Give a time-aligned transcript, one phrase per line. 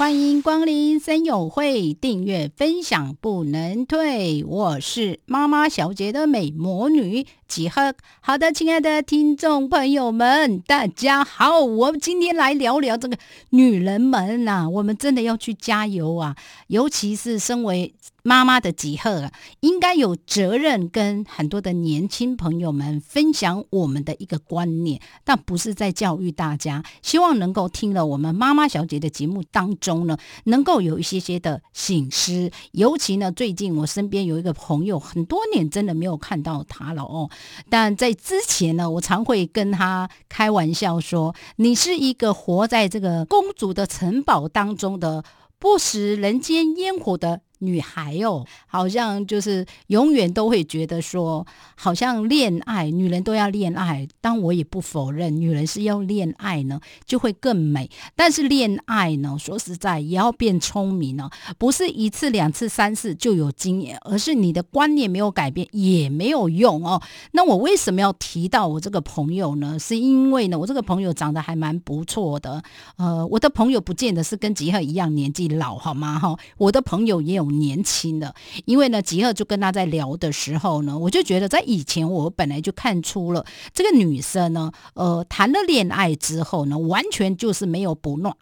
[0.00, 4.42] 欢迎光临森友会，订阅分享不能退。
[4.44, 7.94] 我是妈妈小姐的美魔女几何。
[8.22, 11.60] 好的，亲爱的听众朋友们，大家好。
[11.60, 13.18] 我们今天来聊聊这个
[13.50, 16.34] 女人们呐，我们真的要去加油啊！
[16.68, 26.82] 尤其是身为妈妈的几何啊，应该有责任跟很多的年轻朋友们分享我们的一个观念，但不是在教育大家。
[27.02, 32.50] 希望能够听了我们妈妈小姐的节目当中呢，能够有一些些的醒思。
[32.72, 37.30] 尤其呢，最近我身边有一个朋友，很多年真的没有看到他了哦。
[37.68, 45.24] 但在之前呢，我常会跟他开玩笑说：“你是一个活在这个公主的城堡当中的，
[45.58, 54.08] 不食人间烟火的。”女孩哦，好像就是永远都会觉得说，好像恋爱，女人都要恋爱。
[54.20, 57.90] 但我也不否认，女人是要恋爱呢，就会更美。
[58.16, 67.02] 但是恋爱呢，说实在也要变聪明呢，不是一次、两次、三次就有经验，而是你的观念没有改变也没有用哦。
[67.32, 69.78] 那我为什么要提到我这个朋友呢？
[69.78, 72.62] 是因为呢，我这个朋友长得还蛮不错的。
[72.96, 76.18] 呃，我的朋友不见得是跟吉赫一样年纪老，好吗？
[76.18, 77.49] 哈，我的朋友也有。
[77.58, 78.34] 年轻的，
[78.64, 83.44] 因为呢，吉赫就跟他在聊的时候呢，我就觉得在以前我本来就看出了
[83.74, 88.34] 这个女生呢，呃，谈了恋爱之后呢，完全就是没有不弄。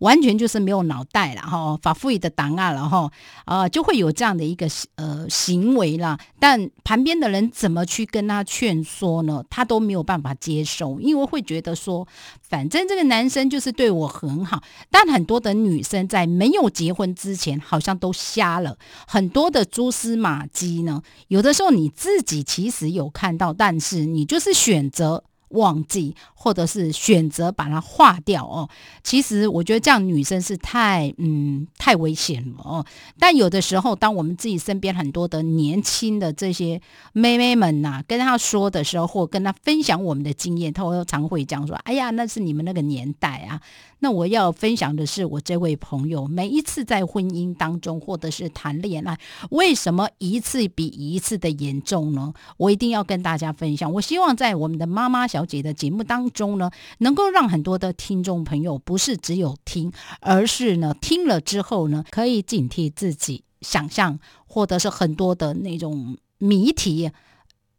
[0.00, 3.10] 完全就是没有脑袋了哈，法富的档案了哈，
[3.44, 6.18] 啊，就会有这样的一个呃行为啦。
[6.38, 9.42] 但旁边的人怎么去跟他劝说呢？
[9.50, 12.06] 他都没有办法接受，因为会觉得说，
[12.42, 14.62] 反正这个男生就是对我很好。
[14.90, 21.02] 但很多的女生在没有结婚之前，好像都瞎了很多的蛛丝马迹呢。
[21.28, 25.24] 有的时候你自己其实有看到，但是你就是选择。
[25.50, 28.68] 忘记，或者是选择把它划掉哦。
[29.02, 32.84] 其实我觉得这样女生是太嗯太危险了哦。
[33.18, 36.80] 但有的时候，当我们自己身边很多的年轻的这些
[37.12, 43.60] 妹妹们呐，跟她说的时候，或跟她分享我们的经验，她会常会讲说：“哎呀，那是你们那个年代啊。”
[44.00, 49.18] 那我要分享的是，我这位朋友每一次在婚姻当中，或者是谈恋爱，
[49.50, 52.32] 为什么一次比一次的严重呢？
[52.58, 53.92] 我一定要跟大家分享。
[53.92, 67.10] 我希望在我们的妈妈小姐的节目当中呢，能够让很多的听众朋友不是只有听，而是呢听了之后呢，可以警惕自己想象，或者是很多的那种谜题，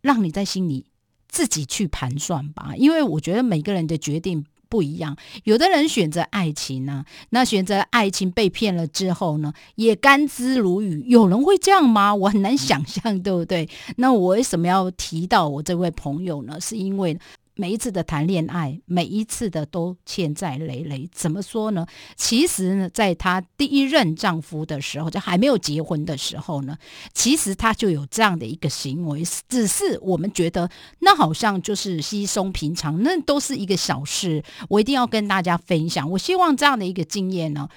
[0.00, 0.86] 让你在心里
[1.28, 2.72] 自己去盘算吧。
[2.76, 4.44] 因为我觉得每个人的决定。
[4.72, 5.14] 不一样，
[5.44, 11.04] 有的人选择爱情呢，那选择爱情被骗了之后呢，也甘之如饴。
[11.04, 12.14] 有人会这样吗？
[12.14, 13.68] 我很难想象，对不对？
[13.98, 16.58] 那我为什么要提到我这位朋友呢？
[16.58, 17.18] 是因为。
[17.54, 21.08] 每一次的谈恋爱，每一次的都欠债累累。
[21.12, 21.86] 怎么说呢？
[22.16, 26.76] 其实呢，在她第一任丈夫的时候，就还没有结婚的时候呢，
[27.12, 29.22] 其实她就有这样的一个行为。
[29.48, 30.70] 只是我们觉得
[31.00, 34.42] 那好像就是稀松平常，那都是一个小事。
[34.68, 36.10] 我一定要跟大家分享。
[36.10, 37.68] 我希望这样的一个经验呢，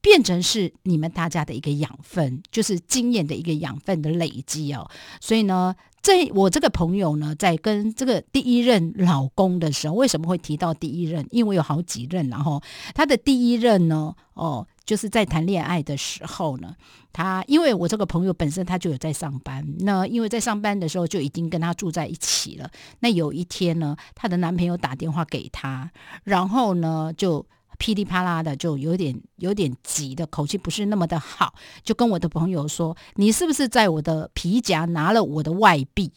[0.00, 4.90] 变成是你们大家的一个养分，就是经验的一个养分的累积哦。
[5.20, 5.74] 所以呢。
[6.00, 11.26] 这我这个朋友呢，在跟这个第一任老公的时候，为什么会提到第一任？
[11.32, 12.62] 因为有好几任，然后
[12.94, 16.72] 他的第一任呢，哦，就是在谈恋爱的时候呢，
[17.12, 22.70] 他因为我这个朋友本身他就有在上班，那因为在上班的时候就已经跟他住在一起了。
[23.00, 25.90] 那有一天呢，她的男朋友打电话给她，
[26.22, 27.44] 然后呢就。
[27.78, 36.12] 噼里啪啦的，就有点有点急的口气，不是那么的好，就跟我的朋友说：“你是不是在我的皮夹拿了我的外币？”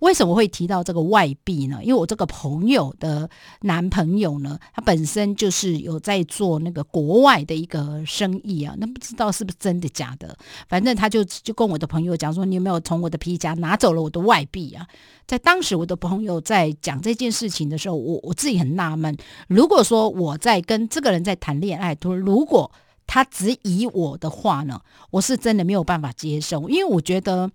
[0.00, 1.80] 为什么会提到这个外币呢？
[1.82, 3.28] 因为我这个朋友的
[3.62, 10.36] 男朋友呢，他本身就是有在做那个国外的一个生意啊，那不知道是不是真的假的。
[10.68, 14.86] 反正他就就跟我的朋友讲说：“你有没有从我的皮夹拿走了我的外币啊？”
[15.26, 19.16] 在当时，我的朋友在讲这件事情的时候，我我自己很纳闷。
[19.48, 22.70] 如果说我在跟这个人在谈恋爱，如果
[23.06, 24.80] 他只以我的话呢，
[25.10, 27.50] 我是真的没有办法接受，因为我觉得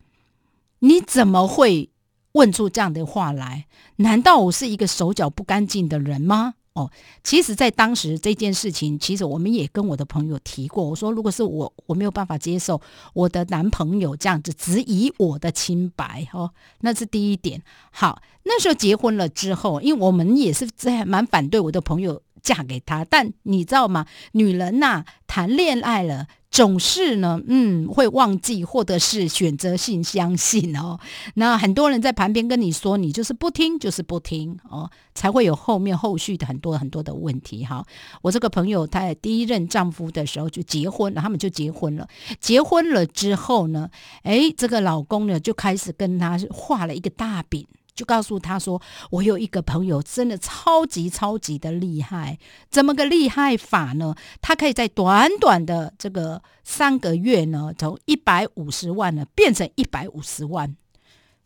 [0.80, 1.90] 你怎么会？
[2.36, 3.66] 问出这样的话来，
[3.98, 6.56] 难道我是一个手脚不干净的人吗？
[6.74, 6.92] 哦，
[7.24, 10.84] 其实，在当时这件事情，其实我们也跟我的朋友提过。
[10.84, 12.82] 我说，如果是我，我没有办法接受
[13.14, 16.52] 我的男朋友这样子质疑我的清白，哦，
[16.82, 17.62] 那是第一点。
[17.92, 24.06] 好，那时候结婚了之后，因为我们也是在蛮反对我的朋友嫁给他，但你知道吗？
[24.34, 26.28] 女人呐，谈恋爱了。
[26.56, 30.98] 总是呢，嗯，会忘记或者是选择性相信哦。
[31.34, 37.66] 那很多人在旁边跟你说，你就是不听，就是不听哦，才会有后面后续的很多很多的问题。
[37.66, 37.86] 哈，
[38.22, 42.08] 我这个朋友，她第一任丈夫的时候就结婚了，他们就结婚了。
[42.40, 43.90] 结婚了之后呢，
[44.24, 47.68] 哎，这个老公呢就开始跟她画了一个大饼。
[47.96, 52.38] 就告诉他说：“我有一个朋友，真的超级超级的厉害。
[52.70, 54.14] 怎么个厉害法呢？
[54.42, 60.76] 他可以在短短的这个三个月呢，从一百五十万呢变成一百五十万。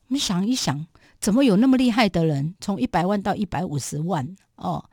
[0.08, 0.88] 你想一想，
[1.22, 4.84] 怎么有那么厉害的人，从一百万到一百五十万哦？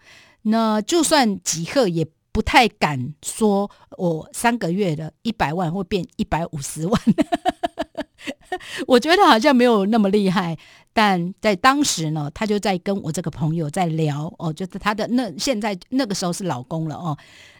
[0.42, 7.00] 那就算几贺也不太敢说，我三个月的一百万会变一百五十万。
[8.86, 10.58] 我觉得好像没有那么厉害。”
[10.96, 17.14] 但在当时呢，她就在跟我这个朋友在聊哦，就是她的那现在那个时候是老公了哦，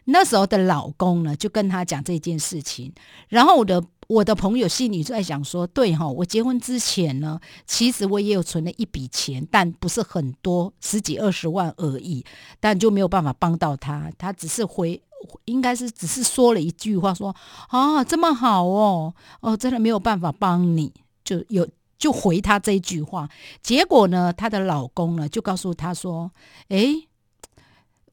[0.07, 2.91] 那时候的老公呢就跟她讲这件事情，
[3.29, 12.25] 然后我的我的朋友心里就在想说，对哈，我结婚之前呢，其实我也有存了一笔钱，但不是很多，十几二十万而已，
[12.59, 14.99] 但就没有办法帮到他，他只是回，
[15.45, 17.37] 应该是只是说了一句话，说
[17.69, 20.91] 啊这么好哦，哦真的没有办法帮你，
[21.23, 21.69] 就有。
[21.99, 23.29] 就回他这句话，
[23.63, 26.31] 结果呢，她的老公呢就告诉她说
[26.69, 27.09] ：“诶，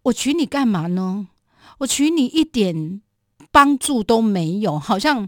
[0.03, 1.27] 我娶你干嘛呢？
[1.80, 3.01] 我娶你一点
[3.51, 5.27] 帮助都没有，好像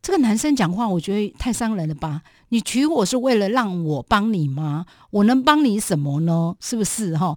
[0.00, 2.22] 这个男生讲话，我觉得太伤人了吧？
[2.48, 4.86] 你娶我是为了让我帮你吗？
[5.10, 6.56] 我能帮你什么呢？
[6.60, 7.36] 是不是哈？”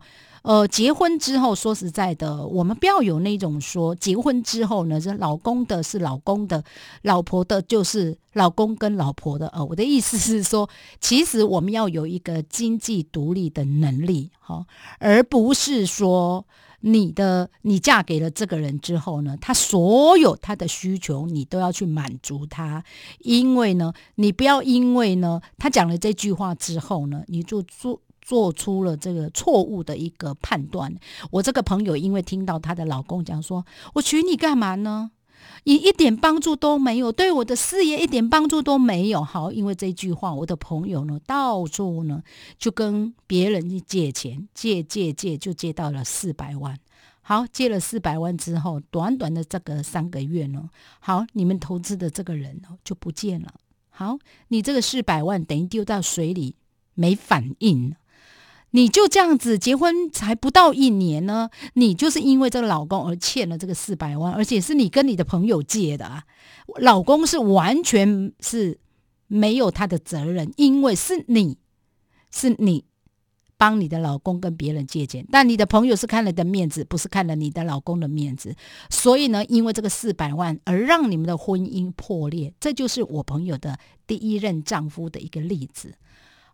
[0.50, 6.64] 呃，结婚之后，说实在的，我们不要有那种说，结婚之后呢，这老公的是老公的，
[7.04, 9.48] 老婆的就是老公跟老婆的。
[9.50, 10.68] 呃，我的意思是说，
[11.00, 14.66] 其实我们要有一个经济独立的能力，哈，
[14.98, 16.44] 而不是说
[16.80, 22.84] 你的你嫁给了这个人之后呢，他所有他的需求你都要去满足他，
[23.20, 28.02] 因为呢，你不要因为呢他讲了这句话之后呢，你就做。
[28.30, 30.96] 做出了这个错误的一个判断。
[31.32, 33.66] 我这个朋友因为听到她的老公讲说
[33.96, 35.10] ：“我娶你干嘛呢？
[35.64, 42.22] 你一点帮助都没有，对我的事业一点帮助都没有。”好，因为这句话，我的朋友呢到处呢
[42.60, 46.78] 就跟别人去借钱，借借借，就借到了四百万。
[47.22, 53.56] 好，借了四百万之后，短短的这个三个月呢，好，你们投资的这个人哦就不见了。
[53.90, 56.56] 好，你这个四百万等于丢到水里，
[56.94, 57.96] 没反应。
[58.72, 66.24] 你就这样子结婚才不到一年呢，你就是因为这个老公而欠了这个四百万，而且是你跟你的朋友借的啊。
[66.76, 68.80] 老公是完全是
[69.28, 71.58] 没有他的责任，因为是你
[72.32, 72.86] 是你
[73.58, 78.56] 帮你的老公跟别人借钱，但你的朋友是看了你的面子，不是看了你的老公的面子，
[78.90, 85.96] 所以呢，因为这个四百万而让你们的婚姻破裂，这就是我朋友的第一任丈夫的一个例子。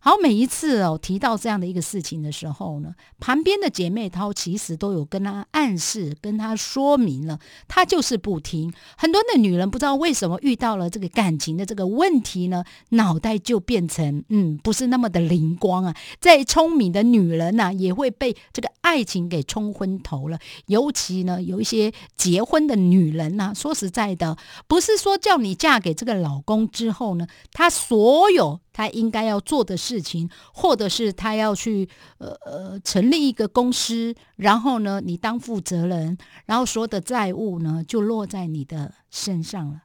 [0.07, 8.71] 好，每一次哦提到这样的一个事情的时候呢，旁边的姐妹她其实都有跟他暗示，跟他说明了，他就是不听。
[8.95, 15.95] 很多的女人不知道为什么遇到了这个感情的这个问题呢，脑袋就变成嗯不是那么的灵光啊。
[16.19, 20.37] 再聪明的女人呐，也会被这个爱情给冲昏头了。
[20.67, 24.37] 尤其呢，有一些结婚的女人呐，说实在的，
[24.67, 28.59] 不是说叫你嫁给这个老公之后呢，她所有。
[28.75, 39.83] 他应该要做的事情，或者是他要去呃呃成立一个公司，然后呢，你当负责人，然后所有的债务呢就落在你的身上了。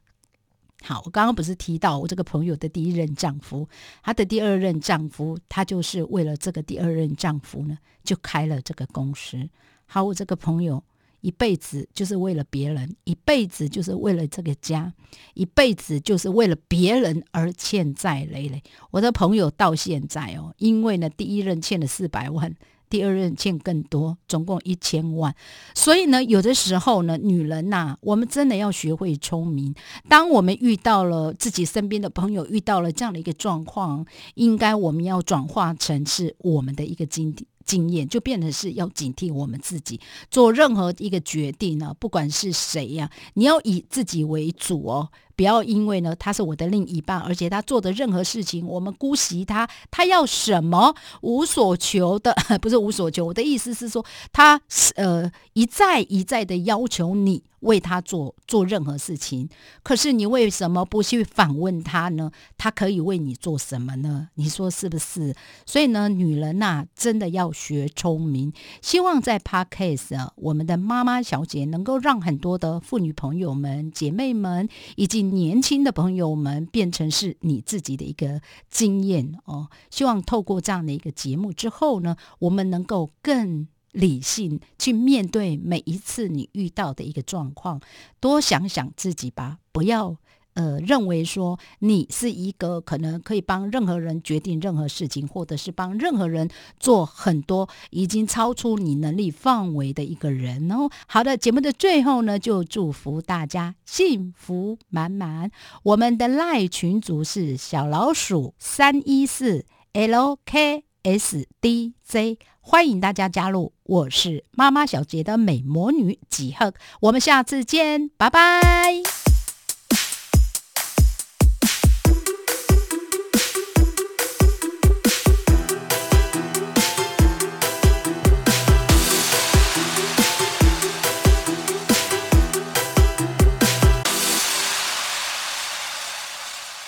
[0.83, 3.69] 好，我刚刚不是提到我这个朋友的第一任丈夫，
[4.03, 9.49] 他的第二任丈夫，他就是为了这个第二任丈夫呢，就开了这个公司。
[9.85, 10.83] 好，我这个朋友。
[11.21, 14.91] 一辈子就是为了别人，一辈子就是为了这个家，
[15.33, 18.61] 一辈子就是为了别人而欠债累累。
[18.91, 22.55] 我的朋友到现在哦，因为呢，第一任欠了四百万，
[22.89, 25.33] 第二任欠更多，总共一千万。
[25.73, 29.73] 所以呢，有的时候呢，女人呐，我们真的要学会聪明。
[30.09, 37.47] 当我们遇到了自己身边的朋友遇到了这样的一个状况，应该我们要转化成是我们的一个经历。
[37.65, 39.99] 经验就变成是要警惕我们自己。
[40.29, 53.25] 做任何一个决定呢，不管是谁呀，你要以自己为主哦，不要因为呢他是我的另一半，而且他做的任何事情，我们姑息他，他要什么无所求的， 不是无所求。
[53.25, 54.61] 我的意思是说，他
[54.95, 57.43] 呃一再一再的要求你。
[57.61, 59.47] 为他做做任何事情，
[59.83, 62.31] 可是你为什么不去反问他呢？
[62.57, 64.29] 他可以为你做什么呢？
[64.33, 65.35] 你说是不是？
[65.67, 68.51] 所以呢，女人呐，真的要学聪明。
[68.81, 79.69] 希望在 Podcast 啊，我们的妈妈小姐能够让很多的妇女朋友们、姐妹们以及年轻的朋友们，变成是你自己的一个经验哦。
[79.89, 83.67] 希望透过这样的一个节目之后呢，我们能够更。
[83.93, 87.81] 理性去面对每一次你遇到的一个状况，
[88.21, 90.15] 多想想自己吧，不要
[90.53, 100.89] 呃认为说你是一个可能可以帮任何人决定任何事情，或者是帮任何人做很多已经超出你能力范围的一个人哦。
[101.07, 105.51] 好的，节目的最后呢，就祝福大家幸福满满。
[105.83, 110.83] 我们的赖群组是小老鼠三一四 LK。
[111.03, 113.73] S D Z，欢迎大家加入！
[113.81, 119.20] 我是妈妈小杰的美魔女几何，我们下次见，拜拜。